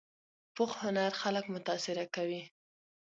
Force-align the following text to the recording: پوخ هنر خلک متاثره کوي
پوخ 0.55 0.71
هنر 0.83 1.11
خلک 1.21 1.45
متاثره 1.55 2.05
کوي 2.15 2.41